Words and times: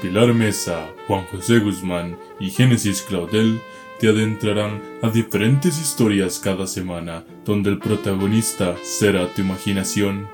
Pilar 0.00 0.32
Mesa, 0.32 0.94
Juan 1.06 1.26
José 1.26 1.58
Guzmán 1.58 2.16
y 2.38 2.48
Génesis 2.48 3.02
Claudel 3.02 3.60
te 3.98 4.08
adentrarán 4.08 4.80
a 5.02 5.10
diferentes 5.10 5.78
historias 5.78 6.38
cada 6.38 6.66
semana, 6.66 7.26
donde 7.44 7.68
el 7.68 7.78
protagonista 7.78 8.76
será 8.82 9.28
tu 9.34 9.42
imaginación. 9.42 10.26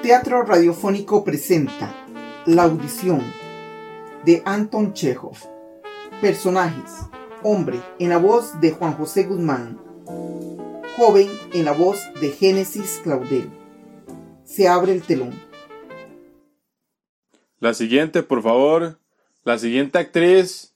Teatro 0.00 0.44
Radiofónico 0.44 1.22
presenta 1.22 1.94
La 2.46 2.62
Audición 2.62 3.20
de 4.24 4.42
Anton 4.46 4.94
Chekhov. 4.94 5.36
Personajes. 6.22 7.00
Hombre 7.42 7.78
en 7.98 8.08
la 8.08 8.16
voz 8.16 8.58
de 8.62 8.70
Juan 8.70 8.94
José 8.94 9.24
Guzmán. 9.24 9.87
Joven 10.98 11.28
en 11.54 11.64
la 11.64 11.70
voz 11.70 12.00
de 12.20 12.30
Génesis 12.30 12.98
Claudel. 13.04 13.48
Se 14.42 14.66
abre 14.66 14.90
el 14.90 15.02
telón. 15.02 15.32
La 17.60 17.72
siguiente, 17.72 18.24
por 18.24 18.42
favor. 18.42 18.98
La 19.44 19.60
siguiente 19.60 19.98
actriz. 19.98 20.74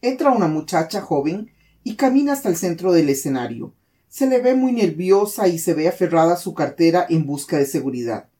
Entra 0.00 0.30
una 0.30 0.48
muchacha 0.48 1.02
joven 1.02 1.52
y 1.84 1.96
camina 1.96 2.32
hasta 2.32 2.48
el 2.48 2.56
centro 2.56 2.90
del 2.90 3.10
escenario. 3.10 3.74
Se 4.08 4.26
le 4.26 4.40
ve 4.40 4.54
muy 4.54 4.72
nerviosa 4.72 5.46
y 5.46 5.58
se 5.58 5.74
ve 5.74 5.88
aferrada 5.88 6.32
a 6.32 6.38
su 6.38 6.54
cartera 6.54 7.04
en 7.06 7.26
busca 7.26 7.58
de 7.58 7.66
seguridad. 7.66 8.30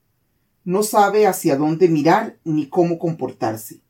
No 0.65 0.83
sabe 0.85 1.27
hacia 1.27 1.57
dónde 1.57 1.89
mirar 1.89 2.39
ni 2.45 2.67
cómo 2.71 2.99
comportarse. 2.99 3.83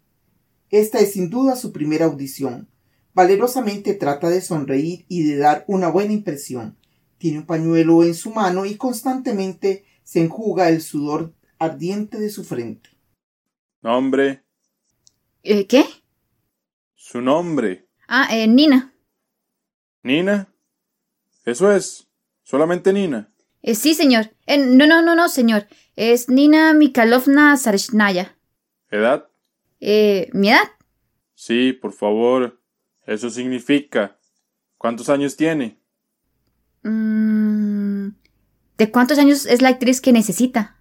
Esta 0.68 0.98
es 0.98 1.12
sin 1.12 1.30
duda 1.30 1.54
su 1.54 1.70
primera 1.70 2.06
audición. 2.06 2.68
Valerosamente 3.14 3.94
trata 3.94 4.30
de 4.30 4.40
sonreír 4.40 5.04
y 5.08 5.24
de 5.24 5.36
dar 5.36 5.64
una 5.68 5.88
buena 5.88 6.12
impresión. 6.12 6.78
Tiene 7.18 7.38
un 7.38 7.46
pañuelo 7.46 8.02
en 8.02 8.14
su 8.14 8.30
mano 8.30 8.64
y 8.64 8.76
constantemente 8.76 9.84
se 10.02 10.20
enjuga 10.20 10.68
el 10.68 10.80
sudor 10.80 11.34
ardiente 11.58 12.18
de 12.18 12.30
su 12.30 12.44
frente. 12.44 12.90
Nombre. 13.82 14.44
Eh, 15.42 15.66
¿Qué? 15.66 15.84
Su 16.94 17.20
nombre. 17.20 17.88
Ah, 18.08 18.28
eh, 18.30 18.46
Nina. 18.46 18.94
¿Nina? 20.02 20.52
Eso 21.44 21.70
es. 21.72 22.08
Solamente 22.42 22.92
Nina. 22.92 23.32
Eh, 23.62 23.74
sí, 23.74 23.94
señor. 23.94 24.30
Eh, 24.46 24.58
no, 24.58 24.86
no, 24.86 25.02
no, 25.02 25.14
no, 25.14 25.28
señor. 25.28 25.66
Es 25.96 26.28
Nina 26.28 26.72
Mikalovna 26.74 27.56
Sareshnaya. 27.56 28.36
¿Edad? 28.90 29.28
Eh, 29.80 30.30
¿mi 30.32 30.48
edad? 30.50 30.70
Sí, 31.34 31.72
por 31.72 31.92
favor. 31.92 32.61
Eso 33.06 33.30
significa. 33.30 34.18
¿Cuántos 34.78 35.08
años 35.08 35.36
tiene? 35.36 35.78
Mm, 36.82 38.08
¿De 38.78 38.90
cuántos 38.90 39.18
años 39.18 39.46
es 39.46 39.62
la 39.62 39.68
actriz 39.68 40.00
que 40.00 40.12
necesita? 40.12 40.76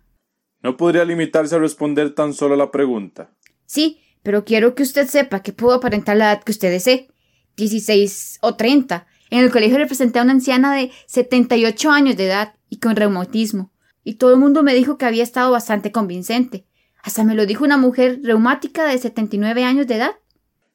No 0.63 0.77
podría 0.77 1.05
limitarse 1.05 1.55
a 1.55 1.59
responder 1.59 2.13
tan 2.13 2.33
solo 2.33 2.53
a 2.53 2.57
la 2.57 2.71
pregunta. 2.71 3.31
Sí, 3.65 4.01
pero 4.23 4.45
quiero 4.45 4.75
que 4.75 4.83
usted 4.83 5.07
sepa 5.07 5.41
que 5.41 5.53
puedo 5.53 5.75
aparentar 5.75 6.17
la 6.17 6.31
edad 6.31 6.43
que 6.43 6.51
usted 6.51 6.71
desee. 6.71 7.09
16 7.57 8.39
o 8.41 8.55
30. 8.55 9.05
En 9.29 9.39
el 9.39 9.51
colegio 9.51 9.77
representé 9.77 10.19
a 10.19 10.23
una 10.23 10.33
anciana 10.33 10.75
de 10.75 10.91
78 11.07 11.91
años 11.91 12.17
de 12.17 12.25
edad 12.25 12.55
y 12.69 12.79
con 12.79 12.95
reumatismo. 12.95 13.71
Y 14.03 14.15
todo 14.15 14.31
el 14.31 14.39
mundo 14.39 14.63
me 14.63 14.73
dijo 14.73 14.97
que 14.97 15.05
había 15.05 15.23
estado 15.23 15.51
bastante 15.51 15.91
convincente. 15.91 16.65
Hasta 17.03 17.23
me 17.23 17.35
lo 17.35 17.45
dijo 17.45 17.63
una 17.63 17.77
mujer 17.77 18.19
reumática 18.23 18.85
de 18.85 18.97
79 18.97 19.63
años 19.63 19.87
de 19.87 19.95
edad. 19.95 20.15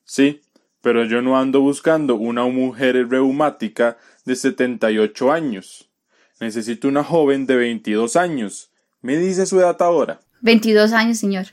Sí, 0.05 0.43
pero 0.87 1.05
yo 1.05 1.21
no 1.21 1.37
ando 1.37 1.63
buscando 1.63 2.15
una 2.15 2.45
mujer 2.45 3.09
reumática 3.09 3.99
de 4.25 4.37
78 4.37 5.33
años. 5.33 5.91
Necesito 6.39 6.87
una 6.87 7.03
joven 7.03 7.45
de 7.45 7.57
22 7.57 8.15
años. 8.15 8.71
¿Me 9.03 9.17
dice 9.17 9.47
su 9.47 9.59
edad 9.59 9.83
ahora? 9.83 10.21
22 10.43 10.93
años, 10.93 11.19
señor. 11.19 11.47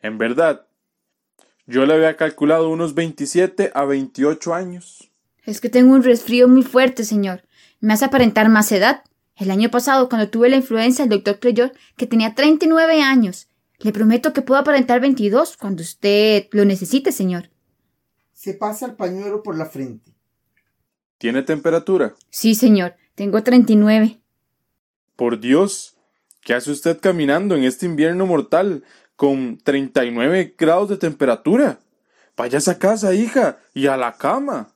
En 0.00 0.16
verdad. 0.16 0.64
Yo 1.66 1.86
le 1.86 1.94
había 1.94 2.16
calculado 2.16 2.70
unos 2.70 2.94
27 2.94 3.72
a 3.74 3.84
28 3.84 4.54
años. 4.54 5.10
Es 5.42 5.60
que 5.60 5.68
tengo 5.68 5.92
un 5.92 6.04
resfrío 6.04 6.46
muy 6.46 6.62
fuerte, 6.62 7.02
señor. 7.02 7.42
Me 7.80 7.94
hace 7.94 8.04
aparentar 8.04 8.48
más 8.48 8.70
edad. 8.70 9.02
El 9.34 9.50
año 9.50 9.72
pasado, 9.72 10.08
cuando 10.08 10.30
tuve 10.30 10.50
la 10.50 10.56
influenza, 10.58 11.02
el 11.02 11.08
doctor 11.08 11.40
creyó 11.40 11.72
que 11.96 12.06
tenía 12.06 12.36
39 12.36 13.02
años. 13.02 13.48
Le 13.80 13.90
prometo 13.90 14.32
que 14.32 14.42
puedo 14.42 14.60
aparentar 14.60 15.00
22 15.00 15.56
cuando 15.56 15.82
usted 15.82 16.46
lo 16.52 16.64
necesite, 16.64 17.10
señor. 17.10 17.50
Se 18.46 18.54
pasa 18.54 18.86
el 18.86 18.94
pañuelo 18.94 19.42
por 19.42 19.58
la 19.58 19.66
frente. 19.66 20.14
¿Tiene 21.18 21.42
temperatura? 21.42 22.14
Sí, 22.30 22.54
señor. 22.54 22.94
Tengo 23.16 23.42
39. 23.42 24.20
Por 25.16 25.40
Dios. 25.40 25.96
¿Qué 26.42 26.54
hace 26.54 26.70
usted 26.70 27.00
caminando 27.00 27.56
en 27.56 27.64
este 27.64 27.86
invierno 27.86 28.24
mortal 28.24 28.84
con 29.16 29.58
39 29.58 30.54
grados 30.56 30.88
de 30.90 30.96
temperatura? 30.96 31.80
Váyase 32.36 32.70
a 32.70 32.78
casa, 32.78 33.14
hija, 33.14 33.58
y 33.74 33.88
a 33.88 33.96
la 33.96 34.16
cama. 34.16 34.68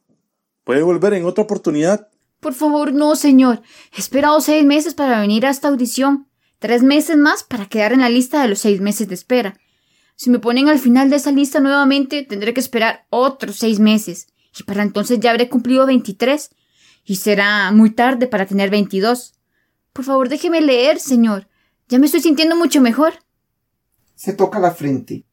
Puede 0.65 0.83
volver 0.83 1.15
en 1.15 1.25
otra 1.25 1.45
oportunidad. 1.45 2.09
Por 2.41 2.55
favor, 2.55 2.93
no, 2.93 3.15
señor. 3.15 3.63
He 3.97 4.01
esperado 4.01 4.41
seis 4.41 4.65
meses 4.65 4.95
para 4.95 5.21
venir 5.21 5.47
a 5.47 5.51
esta 5.51 5.69
audición. 5.69 6.27
Tres 6.59 6.83
meses 6.83 7.17
más 7.17 7.45
para 7.45 7.67
quedar 7.67 7.93
en 7.93 8.01
la 8.01 8.09
lista 8.09 8.43
de 8.43 8.49
los 8.49 8.59
seis 8.59 8.81
meses 8.81 9.07
de 9.07 9.15
espera. 9.15 9.61
Si 10.21 10.29
me 10.29 10.39
ponen 10.39 10.69
al 10.69 10.79
final 10.79 11.09
de 11.09 11.17
esa 11.17 11.33
lista 11.33 11.61
nuevamente, 11.61 12.23
tendré 12.23 12.53
que 12.53 12.61
esperar 12.61 13.07
otros 13.09 13.57
seis 13.57 13.81
meses. 13.81 14.27
Y 14.55 14.65
para 14.65 14.83
entonces 14.83 15.19
ya 15.19 15.31
habré 15.31 15.49
cumplido 15.49 15.87
23. 15.87 16.51
Y 17.07 17.17
será 17.17 17.73
muy 17.73 17.89
tarde 17.89 18.27
para 18.27 18.45
tener 18.45 18.69
22. 18.69 19.33
Por 19.95 20.05
favor, 20.05 20.29
déjeme 20.29 20.61
leer, 20.61 20.99
señor. 21.01 21.49
Ya 21.89 21.99
me 21.99 22.05
estoy 22.05 22.21
sintiendo 22.21 22.55
mucho 22.55 22.83
mejor. 22.83 23.15
Se 24.15 24.35
toca 24.35 24.59
la 24.59 24.73
frente. 24.73 25.25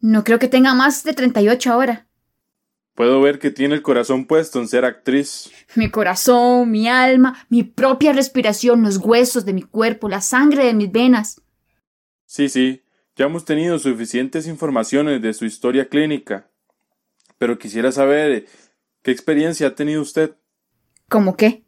No 0.00 0.24
creo 0.24 0.40
que 0.40 0.48
tenga 0.48 0.74
más 0.74 1.04
de 1.04 1.14
38 1.14 1.72
ahora. 1.72 2.08
Puedo 2.96 3.20
ver 3.20 3.38
que 3.38 3.52
tiene 3.52 3.76
el 3.76 3.82
corazón 3.82 4.26
puesto 4.26 4.58
en 4.58 4.66
ser 4.66 4.84
actriz. 4.84 5.52
Mi 5.76 5.88
corazón, 5.88 6.68
mi 6.68 6.88
alma, 6.88 7.46
mi 7.48 7.62
propia 7.62 8.12
respiración, 8.12 8.82
los 8.82 8.96
huesos 8.96 9.44
de 9.44 9.52
mi 9.52 9.62
cuerpo, 9.62 10.08
la 10.08 10.20
sangre 10.20 10.64
de 10.64 10.74
mis 10.74 10.90
venas. 10.90 11.40
Sí, 12.26 12.48
sí, 12.48 12.82
ya 13.16 13.26
hemos 13.26 13.44
tenido 13.44 13.78
suficientes 13.78 14.46
informaciones 14.46 15.20
de 15.20 15.34
su 15.34 15.44
historia 15.44 15.88
clínica. 15.88 16.48
Pero 17.38 17.58
quisiera 17.58 17.92
saber 17.92 18.46
qué 19.02 19.10
experiencia 19.10 19.68
ha 19.68 19.74
tenido 19.74 20.00
usted. 20.00 20.36
¿Cómo 21.08 21.36
qué? 21.36 21.64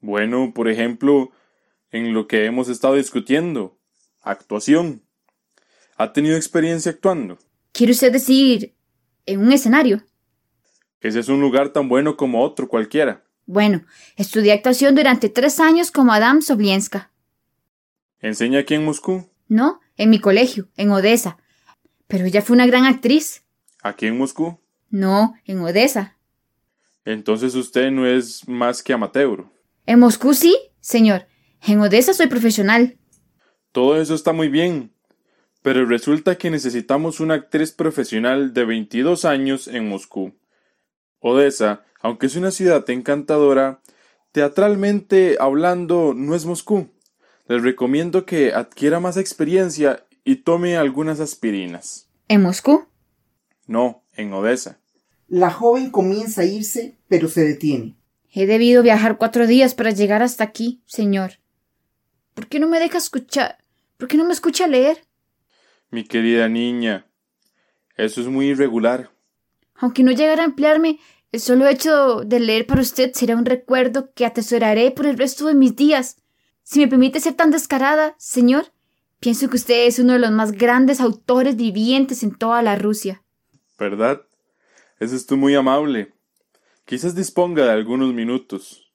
Bueno, 0.00 0.52
por 0.54 0.68
ejemplo, 0.68 1.30
en 1.90 2.12
lo 2.12 2.26
que 2.26 2.44
hemos 2.44 2.68
estado 2.68 2.96
discutiendo. 2.96 3.78
Actuación. 4.20 5.02
¿Ha 5.96 6.12
tenido 6.12 6.36
experiencia 6.36 6.92
actuando? 6.92 7.38
¿Quiere 7.72 7.92
usted 7.92 8.12
decir 8.12 8.74
en 9.26 9.40
un 9.40 9.52
escenario? 9.52 10.02
Ese 11.00 11.20
es 11.20 11.28
un 11.28 11.40
lugar 11.40 11.70
tan 11.70 11.88
bueno 11.88 12.16
como 12.16 12.42
otro 12.42 12.68
cualquiera. 12.68 13.24
Bueno, 13.46 13.84
estudié 14.16 14.52
actuación 14.52 14.94
durante 14.94 15.28
tres 15.28 15.60
años 15.60 15.90
como 15.90 16.12
Adam 16.12 16.40
Soblienska. 16.40 17.10
¿Enseña 18.20 18.60
aquí 18.60 18.74
en 18.74 18.84
Moscú? 18.84 19.28
No, 19.48 19.80
en 19.96 20.10
mi 20.10 20.18
colegio, 20.18 20.68
en 20.76 20.90
Odessa. 20.90 21.38
Pero 22.06 22.24
ella 22.24 22.42
fue 22.42 22.54
una 22.54 22.66
gran 22.66 22.84
actriz. 22.84 23.44
¿Aquí 23.82 24.06
en 24.06 24.18
Moscú? 24.18 24.58
No, 24.90 25.34
en 25.44 25.60
Odessa. 25.60 26.16
Entonces 27.04 27.54
usted 27.54 27.90
no 27.90 28.06
es 28.06 28.48
más 28.48 28.82
que 28.82 28.92
amateur. 28.92 29.44
En 29.86 29.98
Moscú 29.98 30.34
sí, 30.34 30.56
señor. 30.80 31.26
En 31.66 31.80
Odessa 31.80 32.14
soy 32.14 32.28
profesional. 32.28 32.98
Todo 33.72 34.00
eso 34.00 34.14
está 34.14 34.32
muy 34.32 34.48
bien. 34.48 34.92
Pero 35.62 35.86
resulta 35.86 36.36
que 36.36 36.50
necesitamos 36.50 37.20
una 37.20 37.34
actriz 37.34 37.72
profesional 37.72 38.52
de 38.52 38.64
22 38.64 39.24
años 39.24 39.66
en 39.66 39.88
Moscú. 39.88 40.34
Odessa, 41.20 41.84
aunque 42.00 42.26
es 42.26 42.36
una 42.36 42.50
ciudad 42.50 42.88
encantadora, 42.90 43.80
teatralmente 44.32 45.36
hablando 45.40 46.12
no 46.14 46.34
es 46.34 46.44
Moscú. 46.44 46.90
Les 47.46 47.62
recomiendo 47.62 48.24
que 48.24 48.52
adquiera 48.52 49.00
más 49.00 49.16
experiencia 49.16 50.06
y 50.24 50.36
tome 50.36 50.76
algunas 50.76 51.20
aspirinas. 51.20 52.08
¿En 52.28 52.42
Moscú? 52.42 52.86
No, 53.66 54.04
en 54.14 54.32
Odessa. 54.32 54.78
La 55.28 55.50
joven 55.50 55.90
comienza 55.90 56.42
a 56.42 56.46
irse, 56.46 56.96
pero 57.08 57.28
se 57.28 57.42
detiene. 57.42 57.96
He 58.32 58.46
debido 58.46 58.82
viajar 58.82 59.18
cuatro 59.18 59.46
días 59.46 59.74
para 59.74 59.90
llegar 59.90 60.22
hasta 60.22 60.44
aquí, 60.44 60.82
señor. 60.86 61.34
¿Por 62.34 62.48
qué 62.48 62.58
no 62.58 62.68
me 62.68 62.80
deja 62.80 62.98
escuchar? 62.98 63.58
¿Por 63.96 64.08
qué 64.08 64.16
no 64.16 64.24
me 64.24 64.32
escucha 64.32 64.66
leer? 64.66 65.04
Mi 65.90 66.04
querida 66.04 66.48
niña, 66.48 67.06
eso 67.96 68.20
es 68.20 68.26
muy 68.26 68.48
irregular. 68.48 69.10
Aunque 69.76 70.02
no 70.02 70.12
llegara 70.12 70.42
a 70.42 70.46
emplearme, 70.46 70.98
el 71.30 71.40
solo 71.40 71.66
hecho 71.66 72.22
de 72.24 72.40
leer 72.40 72.66
para 72.66 72.80
usted 72.80 73.12
será 73.12 73.36
un 73.36 73.44
recuerdo 73.44 74.12
que 74.14 74.26
atesoraré 74.26 74.90
por 74.90 75.06
el 75.06 75.18
resto 75.18 75.46
de 75.46 75.54
mis 75.54 75.76
días. 75.76 76.16
Si 76.64 76.80
me 76.80 76.88
permite 76.88 77.20
ser 77.20 77.34
tan 77.34 77.50
descarada, 77.50 78.14
señor, 78.18 78.72
pienso 79.20 79.50
que 79.50 79.56
usted 79.56 79.86
es 79.86 79.98
uno 79.98 80.14
de 80.14 80.18
los 80.18 80.30
más 80.30 80.52
grandes 80.52 80.98
autores 80.98 81.56
vivientes 81.56 82.22
en 82.22 82.34
toda 82.34 82.62
la 82.62 82.76
Rusia. 82.76 83.22
¿Verdad? 83.78 84.22
Eso 84.98 85.14
es 85.14 85.26
tú 85.26 85.36
muy 85.36 85.54
amable. 85.54 86.14
Quizás 86.86 87.14
disponga 87.14 87.66
de 87.66 87.72
algunos 87.72 88.14
minutos. 88.14 88.90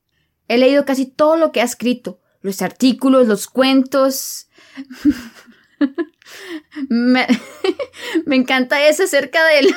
He 0.48 0.58
leído 0.58 0.84
casi 0.84 1.06
todo 1.06 1.38
lo 1.38 1.52
que 1.52 1.62
ha 1.62 1.64
escrito, 1.64 2.20
los 2.42 2.64
artículos, 2.64 3.28
los 3.28 3.46
cuentos. 3.46 4.50
me, 6.90 7.28
me 8.26 8.36
encanta 8.36 8.88
eso 8.88 9.04
acerca 9.04 9.46
del... 9.46 9.68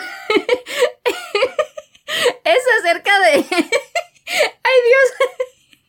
eso 2.44 2.68
acerca 2.80 3.20
de... 3.20 3.32
Ay 3.34 4.78
Dios, 4.88 5.12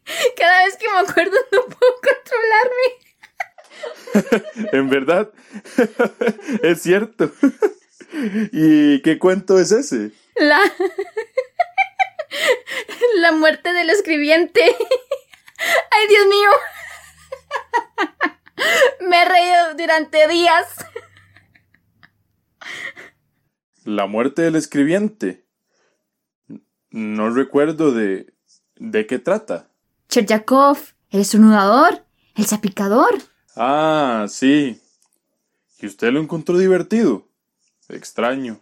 cada 0.38 0.66
vez 0.66 0.78
que 0.78 0.90
me 0.90 0.98
acuerdo 1.00 1.38
no 1.52 1.66
puedo 1.66 1.94
controlarme. 2.02 3.04
en 4.72 4.90
verdad, 4.90 5.32
es 6.64 6.82
cierto. 6.82 7.32
¿Y 8.52 9.02
qué 9.02 9.18
cuento 9.18 9.60
es 9.60 9.72
ese? 9.72 10.12
La... 10.36 10.60
La 13.16 13.32
muerte 13.32 13.74
del 13.74 13.90
escribiente. 13.90 14.62
Ay, 15.92 16.08
Dios 16.08 16.28
mío. 16.28 16.50
Me 19.02 19.22
he 19.22 19.26
reído 19.26 19.76
durante 19.76 20.28
días. 20.28 20.68
La 23.84 24.08
muerte 24.08 24.42
del 24.42 24.56
escribiente. 24.56 25.46
No 26.90 27.30
recuerdo 27.30 27.92
de... 27.92 28.34
¿De 28.76 29.06
qué 29.06 29.20
trata? 29.20 29.73
Cherjakov, 30.14 30.78
el 31.10 31.22
estornudador, 31.22 32.06
el 32.36 32.46
zapicador. 32.46 33.16
Ah, 33.56 34.28
sí. 34.30 34.80
¿Y 35.80 35.88
usted 35.88 36.12
lo 36.12 36.20
encontró 36.20 36.56
divertido? 36.56 37.28
Extraño. 37.90 38.60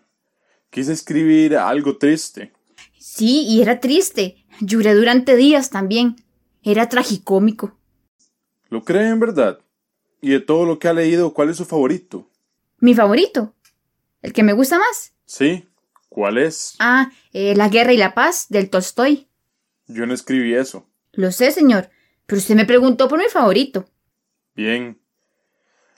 Quise 0.70 0.94
escribir 0.94 1.58
algo 1.58 1.98
triste. 1.98 2.54
Sí, 2.98 3.44
y 3.44 3.62
era 3.62 3.82
triste. 3.82 4.46
Lloré 4.62 4.94
durante 4.94 5.36
días 5.36 5.72
también. 5.72 6.16
Era 6.64 6.88
tragicómico. 6.88 7.78
¿Lo 8.70 8.86
cree 8.86 9.10
en 9.10 9.20
verdad? 9.20 9.60
¿Y 10.22 10.30
de 10.30 10.40
todo 10.40 10.66
lo 10.66 10.80
que 10.80 10.88
ha 10.88 10.94
leído, 10.94 11.34
cuál 11.34 11.50
es 11.50 11.58
su 11.58 11.66
favorito? 11.66 12.30
¿Mi 12.80 12.96
favorito? 12.96 13.54
¿El 14.22 14.32
que 14.32 14.44
me 14.44 14.54
gusta 14.54 14.80
más? 14.80 15.12
Sí. 15.26 15.68
¿Cuál 16.08 16.38
es? 16.38 16.76
Ah, 16.80 17.12
eh, 17.34 17.58
La 17.58 17.68
guerra 17.68 17.92
y 17.92 17.98
la 17.98 18.14
paz, 18.14 18.46
del 18.48 18.70
Tolstoy. 18.70 19.28
Yo 19.88 20.06
no 20.06 20.14
escribí 20.14 20.54
eso. 20.54 20.88
Lo 21.14 21.32
sé, 21.32 21.52
señor, 21.52 21.90
pero 22.26 22.40
usted 22.40 22.56
me 22.56 22.66
preguntó 22.66 23.08
por 23.08 23.20
mi 23.20 23.26
favorito. 23.26 23.86
Bien. 24.56 25.00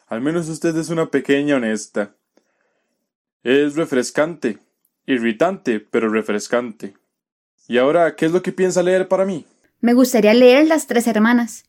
Al 0.08 0.22
menos 0.22 0.50
usted 0.50 0.76
es 0.78 0.90
una 0.90 1.10
pequeña 1.10 1.56
honesta. 1.56 2.16
Es 3.44 3.76
refrescante. 3.76 4.60
Irritante, 5.06 5.80
pero 5.80 6.10
refrescante. 6.10 6.96
¿Y 7.68 7.78
ahora 7.78 8.16
qué 8.16 8.26
es 8.26 8.32
lo 8.32 8.42
que 8.42 8.52
piensa 8.52 8.84
leer 8.84 9.08
para 9.08 9.26
mí? 9.26 9.46
Me 9.82 9.94
gustaría 9.94 10.34
leer 10.34 10.68
Las 10.68 10.88
Tres 10.88 11.08
Hermanas. 11.08 11.66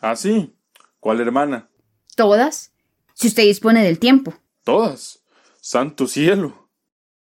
¿Ah, 0.00 0.16
sí? 0.16 0.54
¿Cuál 0.98 1.20
hermana? 1.20 1.68
Todas, 2.16 2.72
si 3.14 3.28
usted 3.28 3.42
dispone 3.42 3.82
del 3.84 3.98
tiempo. 3.98 4.34
¿Todas? 4.64 5.20
Santo 5.60 6.06
cielo. 6.06 6.68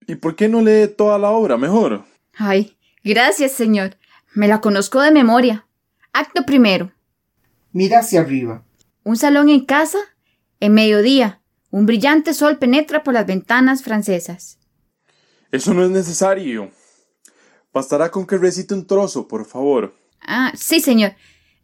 ¿Y 0.07 0.15
por 0.15 0.35
qué 0.35 0.47
no 0.47 0.61
lee 0.61 0.87
toda 0.87 1.17
la 1.17 1.29
obra 1.29 1.57
mejor? 1.57 2.03
Ay, 2.35 2.77
gracias, 3.03 3.51
señor. 3.51 3.97
Me 4.35 4.47
la 4.47 4.61
conozco 4.61 5.01
de 5.01 5.11
memoria. 5.11 5.67
Acto 6.11 6.45
primero. 6.45 6.91
Mira 7.71 7.99
hacia 7.99 8.21
arriba. 8.21 8.63
Un 9.03 9.17
salón 9.17 9.49
en 9.49 9.65
casa, 9.65 9.99
en 10.59 10.73
mediodía. 10.73 11.41
Un 11.69 11.85
brillante 11.85 12.33
sol 12.33 12.57
penetra 12.57 13.03
por 13.03 13.13
las 13.13 13.25
ventanas 13.25 13.83
francesas. 13.83 14.59
Eso 15.51 15.73
no 15.73 15.83
es 15.83 15.89
necesario. 15.91 16.71
Bastará 17.73 18.11
con 18.11 18.25
que 18.25 18.37
recite 18.37 18.73
un 18.73 18.85
trozo, 18.85 19.27
por 19.27 19.45
favor. 19.45 19.93
Ah, 20.21 20.51
sí, 20.55 20.79
señor. 20.79 21.13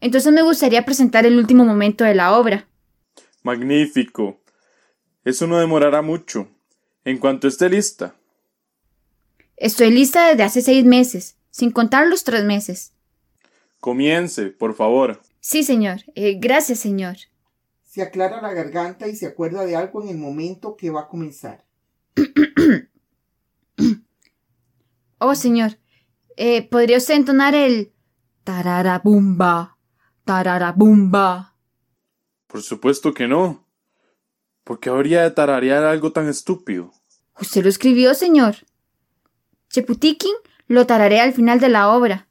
Entonces 0.01 0.31
me 0.33 0.41
gustaría 0.41 0.85
presentar 0.85 1.25
el 1.25 1.37
último 1.37 1.65
momento 1.65 2.03
de 2.03 2.15
la 2.15 2.35
obra. 2.35 2.67
Magnífico. 3.43 4.41
Eso 5.23 5.47
no 5.47 5.59
demorará 5.59 6.01
mucho. 6.01 6.47
En 7.03 7.17
cuanto 7.17 7.47
esté 7.47 7.69
lista. 7.69 8.15
Estoy 9.57 9.91
lista 9.91 10.27
desde 10.29 10.43
hace 10.43 10.61
seis 10.61 10.85
meses, 10.85 11.35
sin 11.59 11.71
contar 11.71 12.07
los 12.07 12.23
tres 12.23 12.45
meses. 12.45 12.93
Comience, 13.81 14.47
por 14.47 14.73
favor. 14.73 15.21
Sí, 15.41 15.63
señor. 15.63 15.99
Eh, 16.15 16.37
gracias, 16.39 16.79
señor. 16.79 17.17
Se 17.83 18.01
aclara 18.01 18.41
la 18.41 18.53
garganta 18.53 19.07
y 19.07 19.15
se 19.15 19.27
acuerda 19.27 19.65
de 19.65 19.75
algo 19.75 20.01
en 20.01 20.09
el 20.09 20.17
momento 20.17 20.77
que 20.77 20.89
va 20.89 21.01
a 21.01 21.07
comenzar. 21.07 21.65
oh, 25.19 25.35
señor. 25.35 25.77
Eh, 26.37 26.67
¿Podría 26.69 26.97
usted 26.97 27.15
entonar 27.15 27.53
el 27.55 27.91
tararabumba, 28.45 29.77
tararabumba? 30.23 31.57
Por 32.47 32.61
supuesto 32.61 33.13
que 33.13 33.27
no. 33.27 33.67
¿Por 34.63 34.79
qué 34.79 34.89
habría 34.89 35.23
de 35.23 35.31
tararear 35.31 35.83
algo 35.83 36.13
tan 36.13 36.29
estúpido? 36.29 36.93
Usted 37.41 37.63
lo 37.63 37.69
escribió, 37.69 38.13
señor. 38.13 38.55
Cheputikin 39.69 40.35
lo 40.69 40.85
tararé 40.85 41.19
al 41.19 41.33
final 41.33 41.59
de 41.59 41.67
la 41.67 41.89
obra. 41.89 42.29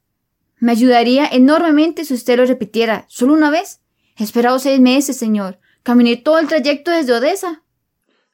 Me 0.60 0.72
ayudaría 0.72 1.26
enormemente 1.26 2.04
si 2.04 2.14
usted 2.14 2.38
lo 2.38 2.46
repitiera 2.46 3.04
solo 3.08 3.34
una 3.34 3.50
vez. 3.50 3.80
He 4.16 4.24
esperado 4.24 4.58
seis 4.58 4.80
meses, 4.80 5.16
señor. 5.16 5.58
Caminé 5.82 6.16
todo 6.16 6.38
el 6.38 6.48
trayecto 6.48 6.90
desde 6.90 7.12
Odessa. 7.12 7.62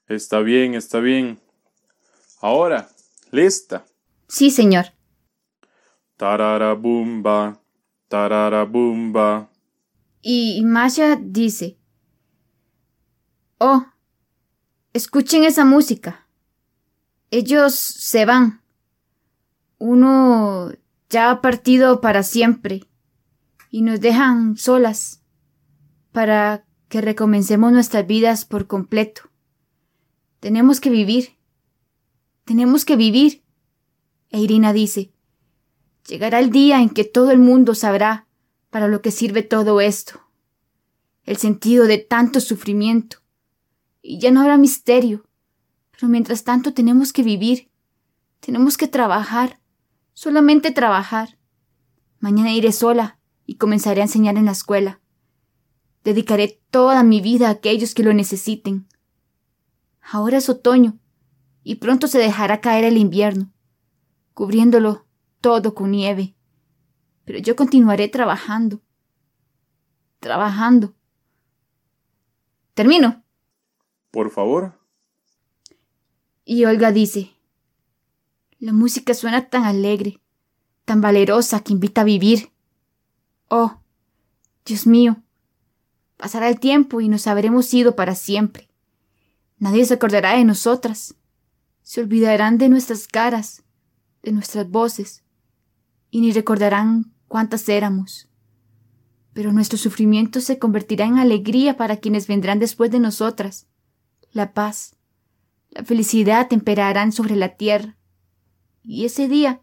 Está 0.06 0.41
bien, 0.41 0.75
está 0.75 1.01
bien. 1.01 1.41
Ahora, 2.41 2.91
lista. 3.31 3.87
Sí, 4.29 4.51
señor. 4.51 4.87
Tararabumba, 6.17 7.61
tararabumba. 8.09 9.51
Y 10.21 10.62
Masha 10.65 11.17
dice: 11.21 11.79
Oh, 13.59 13.87
escuchen 14.93 15.45
esa 15.45 15.65
música. 15.65 16.27
Ellos 17.31 17.75
se 17.75 18.27
van. 18.27 18.64
Uno 19.87 20.73
ya 21.11 21.31
ha 21.31 21.43
partido 21.43 22.01
para 22.01 22.23
siempre 22.23 22.85
y 23.71 23.83
nos 23.83 24.01
dejan 24.01 24.57
solas 24.57 25.23
para 26.11 26.65
que 26.89 27.03
recomencemos 27.03 27.71
nuestras 27.71 28.07
vidas 28.07 28.47
por 28.47 28.67
completo. 28.67 29.29
Tenemos 30.41 30.81
que 30.81 30.89
vivir. 30.89 31.37
Tenemos 32.47 32.87
que 32.87 32.97
vivir. 32.97 33.43
E 34.31 34.41
Irina 34.41 34.73
dice, 34.73 35.13
llegará 36.09 36.41
el 36.41 36.49
día 36.49 36.81
en 36.81 36.89
que 36.89 37.05
todo 37.05 37.31
el 37.31 37.39
mundo 37.39 37.75
sabrá 37.75 38.27
para 38.70 38.89
lo 38.89 39.03
que 39.03 39.11
sirve 39.11 39.43
todo 39.43 39.82
esto, 39.82 40.19
el 41.25 41.37
sentido 41.37 41.85
de 41.85 41.99
tanto 41.99 42.41
sufrimiento, 42.41 43.19
y 44.01 44.19
ya 44.19 44.31
no 44.31 44.41
habrá 44.41 44.56
misterio, 44.56 45.27
pero 45.91 46.08
mientras 46.08 46.43
tanto 46.43 46.73
tenemos 46.73 47.13
que 47.13 47.23
vivir, 47.23 47.69
tenemos 48.41 48.79
que 48.79 48.89
trabajar, 48.89 49.61
solamente 50.15 50.71
trabajar. 50.71 51.39
Mañana 52.21 52.53
iré 52.53 52.73
sola 52.73 53.19
y 53.44 53.56
comenzaré 53.56 54.01
a 54.01 54.05
enseñar 54.05 54.37
en 54.37 54.47
la 54.47 54.53
escuela. 54.53 55.01
Dedicaré 56.03 56.63
toda 56.71 57.03
mi 57.03 57.21
vida 57.21 57.49
a 57.49 57.53
aquellos 57.53 57.94
que 57.94 58.03
lo 58.03 58.15
necesiten. 58.15 58.89
Ahora 60.01 60.39
es 60.39 60.49
otoño, 60.49 60.99
y 61.63 61.77
pronto 61.77 62.06
se 62.06 62.19
dejará 62.19 62.61
caer 62.61 62.85
el 62.85 62.99
invierno, 62.99 63.53
cubriéndolo 64.35 65.06
todo 65.41 65.75
con 65.75 65.91
nieve. 65.91 66.37
Pero 67.25 67.39
yo 67.39 67.56
continuaré 67.56 68.09
trabajando. 68.09 68.83
Trabajando. 70.21 70.94
Termino. 72.75 73.25
Por 74.11 74.31
favor. 74.31 74.79
Y 76.44 76.67
Olga 76.67 76.93
dice, 76.93 77.33
la 78.58 78.73
música 78.73 79.15
suena 79.15 79.49
tan 79.49 79.65
alegre, 79.65 80.20
tan 80.84 81.01
valerosa 81.01 81.61
que 81.61 81.73
invita 81.73 82.03
a 82.03 82.05
vivir. 82.05 82.53
Oh, 83.49 83.81
Dios 84.65 84.87
mío, 84.87 85.23
pasará 86.17 86.49
el 86.49 86.58
tiempo 86.58 87.01
y 87.01 87.08
nos 87.08 87.27
habremos 87.27 87.73
ido 87.75 87.96
para 87.96 88.15
siempre. 88.15 88.69
Nadie 89.58 89.84
se 89.84 89.94
acordará 89.94 90.37
de 90.37 90.44
nosotras. 90.44 91.15
Se 91.82 92.01
olvidarán 92.01 92.58
de 92.58 92.69
nuestras 92.69 93.06
caras, 93.06 93.63
de 94.23 94.32
nuestras 94.32 94.69
voces, 94.70 95.23
y 96.11 96.20
ni 96.20 96.32
recordarán 96.32 97.13
cuántas 97.29 97.69
éramos. 97.69 98.29
Pero 99.32 99.53
nuestro 99.53 99.79
sufrimiento 99.79 100.41
se 100.41 100.58
convertirá 100.58 101.05
en 101.06 101.19
alegría 101.19 101.77
para 101.77 101.96
quienes 101.96 102.27
vendrán 102.27 102.58
después 102.58 102.91
de 102.91 103.01
nosotras. 103.01 103.67
La 104.32 104.55
paz, 104.55 104.96
la 105.70 105.84
felicidad 105.84 106.49
temperarán 106.49 107.13
sobre 107.13 107.37
la 107.37 107.56
tierra. 107.56 107.96
Y 108.84 109.06
ese 109.06 109.29
día 109.29 109.62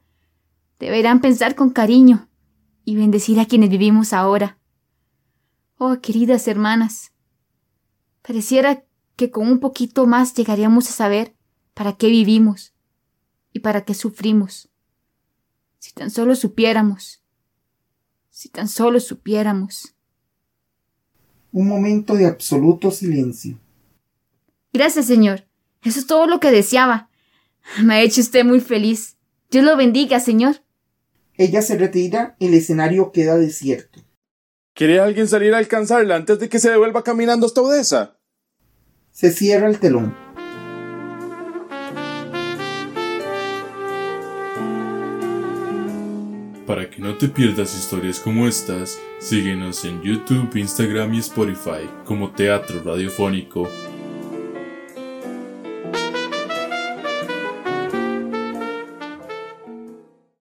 deberán 0.79 1.21
pensar 1.21 1.53
con 1.55 1.69
cariño 1.69 2.27
y 2.83 2.95
bendecir 2.95 3.39
a 3.39 3.45
quienes 3.45 3.69
vivimos 3.69 4.13
ahora. 4.13 4.57
Oh, 5.77 5.99
queridas 6.01 6.47
hermanas, 6.47 7.13
pareciera 8.23 8.83
que 9.15 9.29
con 9.29 9.47
un 9.47 9.59
poquito 9.59 10.07
más 10.07 10.33
llegaríamos 10.33 10.89
a 10.89 10.93
saber 10.93 11.35
para 11.75 11.93
qué 11.93 12.07
vivimos 12.07 12.73
y 13.53 13.59
para 13.59 13.85
qué 13.85 13.93
sufrimos. 13.93 14.69
Si 15.77 15.93
tan 15.93 16.09
solo 16.09 16.35
supiéramos 16.35 17.23
Si 18.29 18.49
tan 18.49 18.67
solo 18.67 18.99
supiéramos. 18.99 19.95
Un 21.51 21.67
momento 21.67 22.15
de 22.15 22.25
absoluto 22.25 22.89
silencio. 22.89 23.59
Gracias, 24.73 25.05
señor. 25.05 25.45
Eso 25.83 25.99
es 25.99 26.07
todo 26.07 26.25
lo 26.25 26.39
que 26.39 26.49
deseaba. 26.49 27.10
Me 27.83 27.95
ha 27.95 28.01
hecho 28.01 28.21
usted 28.21 28.43
muy 28.45 28.59
feliz. 28.59 29.17
Dios 29.49 29.65
lo 29.65 29.75
bendiga, 29.75 30.19
señor. 30.19 30.57
Ella 31.35 31.61
se 31.61 31.77
retira, 31.77 32.35
el 32.39 32.53
escenario 32.53 33.11
queda 33.11 33.37
desierto. 33.37 33.99
¿Quiere 34.73 34.99
alguien 34.99 35.27
salir 35.27 35.53
a 35.53 35.57
alcanzarla 35.57 36.15
antes 36.15 36.39
de 36.39 36.49
que 36.49 36.59
se 36.59 36.69
devuelva 36.69 37.03
caminando 37.03 37.45
hasta 37.45 37.61
Odessa? 37.61 38.17
Se 39.11 39.31
cierra 39.31 39.67
el 39.67 39.79
telón. 39.79 40.15
Para 46.65 46.89
que 46.89 47.01
no 47.01 47.17
te 47.17 47.27
pierdas 47.27 47.77
historias 47.77 48.19
como 48.19 48.47
estas, 48.47 48.97
síguenos 49.19 49.83
en 49.83 50.01
YouTube, 50.03 50.55
Instagram 50.55 51.13
y 51.15 51.19
Spotify 51.19 51.89
como 52.05 52.31
Teatro 52.31 52.81
Radiofónico 52.81 53.67